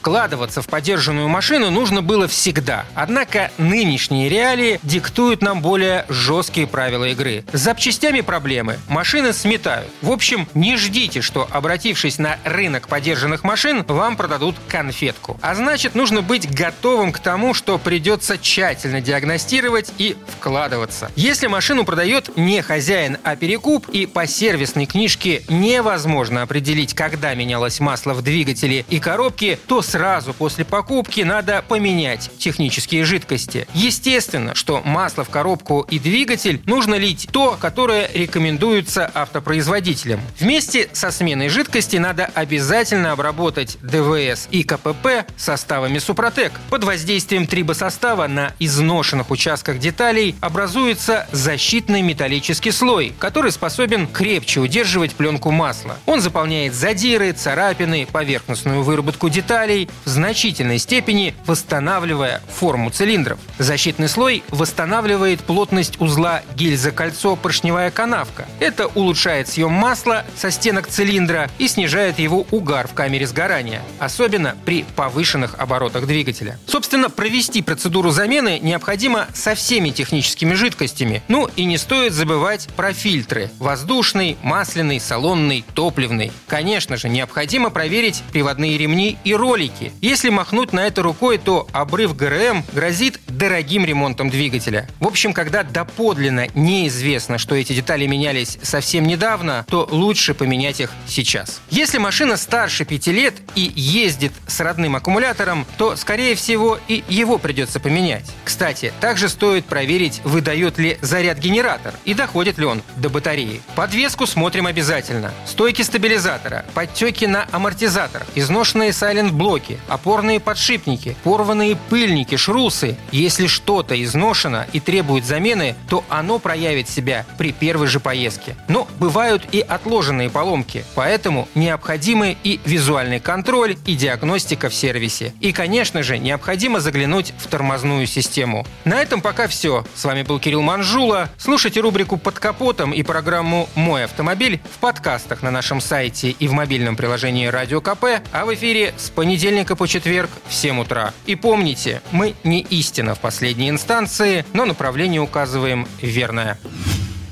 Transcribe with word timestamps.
Вкладываться 0.00 0.62
в 0.62 0.66
подержанную 0.66 1.28
машину 1.28 1.70
нужно 1.70 2.00
было 2.00 2.26
всегда. 2.26 2.86
Однако 2.94 3.50
нынешние 3.58 4.30
реалии 4.30 4.80
диктуют 4.82 5.42
нам 5.42 5.60
более 5.60 6.06
жесткие 6.08 6.66
правила 6.66 7.04
игры. 7.04 7.44
С 7.52 7.60
запчастями 7.60 8.22
проблемы. 8.22 8.78
Машины 8.88 9.34
сметают. 9.34 9.88
В 10.00 10.10
общем, 10.10 10.48
не 10.54 10.78
ждите, 10.78 11.20
что, 11.20 11.46
обратившись 11.50 12.18
на 12.18 12.38
рынок 12.44 12.88
подержанных 12.88 13.44
машин, 13.44 13.84
вам 13.86 14.16
продадут 14.16 14.56
конфетку. 14.68 15.38
А 15.42 15.54
значит, 15.54 15.94
нужно 15.94 16.22
быть 16.22 16.50
готовым 16.50 17.12
к 17.12 17.18
тому, 17.18 17.52
что 17.52 17.76
придется 17.76 18.38
тщательно 18.38 19.02
диагностировать 19.02 19.92
и 19.98 20.16
вкладываться. 20.38 21.10
Если 21.14 21.46
машину 21.46 21.84
продает 21.84 22.34
не 22.38 22.62
хозяин, 22.62 23.18
а 23.22 23.36
перекуп, 23.36 23.86
и 23.90 24.06
по 24.06 24.26
сервисной 24.26 24.86
книжке 24.86 25.42
невозможно 25.48 26.40
определить, 26.40 26.94
когда 26.94 27.34
менялось 27.34 27.80
масло 27.80 28.14
в 28.14 28.22
двигателе 28.22 28.86
и 28.88 28.98
коробке, 28.98 29.58
то 29.66 29.82
сразу 29.90 30.32
после 30.32 30.64
покупки 30.64 31.22
надо 31.22 31.64
поменять 31.66 32.30
технические 32.38 33.04
жидкости. 33.04 33.66
Естественно, 33.74 34.54
что 34.54 34.82
масло 34.84 35.24
в 35.24 35.30
коробку 35.30 35.84
и 35.90 35.98
двигатель 35.98 36.62
нужно 36.66 36.94
лить 36.94 37.28
то, 37.32 37.56
которое 37.60 38.08
рекомендуется 38.14 39.10
автопроизводителем. 39.12 40.20
Вместе 40.38 40.88
со 40.92 41.10
сменой 41.10 41.48
жидкости 41.48 41.96
надо 41.96 42.30
обязательно 42.34 43.12
обработать 43.12 43.78
ДВС 43.82 44.46
и 44.52 44.62
КПП 44.62 45.26
составами 45.36 45.98
Супротек. 45.98 46.52
Под 46.70 46.84
воздействием 46.84 47.48
трибосостава 47.48 48.28
на 48.28 48.52
изношенных 48.60 49.30
участках 49.30 49.80
деталей 49.80 50.36
образуется 50.40 51.26
защитный 51.32 52.02
металлический 52.02 52.70
слой, 52.70 53.12
который 53.18 53.50
способен 53.50 54.06
крепче 54.06 54.60
удерживать 54.60 55.14
пленку 55.14 55.50
масла. 55.50 55.96
Он 56.06 56.20
заполняет 56.20 56.74
задиры, 56.74 57.32
царапины, 57.32 58.06
поверхностную 58.10 58.84
выработку 58.84 59.28
деталей, 59.28 59.79
деталей, 59.80 59.88
в 60.04 60.08
значительной 60.08 60.78
степени 60.78 61.34
восстанавливая 61.46 62.42
форму 62.48 62.90
цилиндров. 62.90 63.38
Защитный 63.58 64.08
слой 64.08 64.42
восстанавливает 64.48 65.40
плотность 65.40 66.00
узла 66.00 66.42
гильза-кольцо-поршневая 66.56 67.90
канавка. 67.90 68.46
Это 68.58 68.86
улучшает 68.88 69.48
съем 69.48 69.72
масла 69.72 70.24
со 70.36 70.50
стенок 70.50 70.88
цилиндра 70.88 71.50
и 71.58 71.68
снижает 71.68 72.18
его 72.18 72.46
угар 72.50 72.88
в 72.88 72.94
камере 72.94 73.26
сгорания, 73.26 73.82
особенно 73.98 74.56
при 74.64 74.84
повышенных 74.96 75.54
оборотах 75.58 76.06
двигателя. 76.06 76.58
Собственно, 76.66 77.10
провести 77.10 77.62
процедуру 77.62 78.10
замены 78.10 78.58
необходимо 78.60 79.26
со 79.34 79.54
всеми 79.54 79.90
техническими 79.90 80.54
жидкостями. 80.54 81.22
Ну 81.28 81.48
и 81.56 81.64
не 81.64 81.78
стоит 81.78 82.12
забывать 82.12 82.68
про 82.76 82.92
фильтры– 82.92 83.50
воздушный, 83.58 84.36
масляный, 84.42 85.00
салонный, 85.00 85.64
топливный. 85.74 86.32
Конечно 86.46 86.96
же, 86.96 87.08
необходимо 87.08 87.70
проверить 87.70 88.22
приводные 88.32 88.76
ремни 88.78 89.18
и 89.24 89.34
ролики, 89.34 89.69
линейки. 89.70 89.92
Если 90.00 90.30
махнуть 90.30 90.72
на 90.72 90.80
это 90.80 91.02
рукой, 91.02 91.38
то 91.38 91.66
обрыв 91.72 92.16
ГРМ 92.16 92.64
грозит 92.72 93.20
дорогим 93.40 93.84
ремонтом 93.84 94.30
двигателя. 94.30 94.86
В 95.00 95.06
общем, 95.06 95.32
когда 95.32 95.64
доподлинно 95.64 96.46
неизвестно, 96.54 97.38
что 97.38 97.56
эти 97.56 97.72
детали 97.72 98.06
менялись 98.06 98.58
совсем 98.62 99.06
недавно, 99.06 99.64
то 99.68 99.88
лучше 99.90 100.34
поменять 100.34 100.80
их 100.80 100.92
сейчас. 101.08 101.60
Если 101.70 101.98
машина 101.98 102.36
старше 102.36 102.84
5 102.84 103.06
лет 103.08 103.34
и 103.54 103.72
ездит 103.74 104.32
с 104.46 104.60
родным 104.60 104.94
аккумулятором, 104.96 105.66
то, 105.78 105.96
скорее 105.96 106.34
всего, 106.34 106.78
и 106.86 107.02
его 107.08 107.38
придется 107.38 107.80
поменять. 107.80 108.26
Кстати, 108.44 108.92
также 109.00 109.28
стоит 109.28 109.64
проверить, 109.64 110.20
выдает 110.24 110.78
ли 110.78 110.98
заряд 111.00 111.38
генератор 111.38 111.94
и 112.04 112.14
доходит 112.14 112.58
ли 112.58 112.66
он 112.66 112.82
до 112.96 113.08
батареи. 113.08 113.62
Подвеску 113.74 114.26
смотрим 114.26 114.66
обязательно. 114.66 115.32
Стойки 115.46 115.82
стабилизатора, 115.82 116.66
подтеки 116.74 117.24
на 117.24 117.48
амортизаторах, 117.50 118.26
изношенные 118.34 118.92
сайлент-блоки, 118.92 119.40
блоки, 119.40 119.78
опорные 119.88 120.40
подшипники, 120.40 121.16
порванные 121.24 121.76
пыльники, 121.88 122.36
шрусы. 122.36 122.96
Если 123.10 123.29
что-то 123.38 124.02
изношено 124.02 124.66
и 124.72 124.80
требует 124.80 125.24
замены, 125.24 125.74
то 125.88 126.04
оно 126.08 126.38
проявит 126.38 126.88
себя 126.88 127.26
при 127.38 127.52
первой 127.52 127.86
же 127.86 128.00
поездке. 128.00 128.56
Но 128.68 128.88
бывают 128.98 129.42
и 129.52 129.60
отложенные 129.60 130.30
поломки, 130.30 130.84
поэтому 130.94 131.48
необходимы 131.54 132.36
и 132.42 132.60
визуальный 132.64 133.20
контроль, 133.20 133.76
и 133.86 133.94
диагностика 133.94 134.68
в 134.68 134.74
сервисе. 134.74 135.32
И, 135.40 135.52
конечно 135.52 136.02
же, 136.02 136.18
необходимо 136.18 136.80
заглянуть 136.80 137.32
в 137.38 137.46
тормозную 137.46 138.06
систему. 138.06 138.66
На 138.84 139.00
этом 139.00 139.20
пока 139.20 139.46
все. 139.48 139.84
С 139.94 140.04
вами 140.04 140.22
был 140.22 140.38
Кирилл 140.38 140.62
Манжула. 140.62 141.28
Слушайте 141.38 141.80
рубрику 141.80 142.16
«Под 142.16 142.38
капотом» 142.38 142.92
и 142.92 143.02
программу 143.02 143.68
«Мой 143.74 144.04
автомобиль» 144.04 144.60
в 144.74 144.78
подкастах 144.78 145.42
на 145.42 145.50
нашем 145.50 145.80
сайте 145.80 146.30
и 146.30 146.48
в 146.48 146.52
мобильном 146.52 146.96
приложении 146.96 147.46
«Радио 147.46 147.80
КП», 147.80 148.04
а 148.32 148.44
в 148.44 148.54
эфире 148.54 148.94
с 148.96 149.10
понедельника 149.10 149.76
по 149.76 149.86
четверг 149.86 150.30
в 150.48 150.54
7 150.54 150.80
утра. 150.80 151.12
И 151.26 151.34
помните, 151.34 152.02
мы 152.12 152.34
не 152.44 152.60
истина 152.60 153.14
в 153.20 153.22
последней 153.22 153.68
инстанции, 153.68 154.46
но 154.54 154.64
направление 154.64 155.20
указываем 155.20 155.86
верное. 156.00 156.58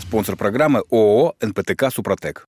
Спонсор 0.03 0.37
программы 0.37 0.83
ООО 0.91 1.35
«НПТК 1.41 1.91
Супротек». 1.91 2.47